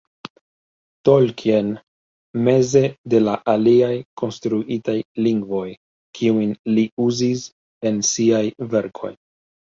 Tolkien 1.09 1.67
meze 2.47 2.81
de 3.15 3.19
la 3.25 3.35
aliaj 3.53 3.91
konstruitaj 4.23 4.97
lingvoj, 5.27 5.69
kiujn 6.23 6.57
li 6.73 6.89
uzis 7.07 7.47
en 7.93 8.03
siaj 8.11 8.43
verkoj. 8.75 9.15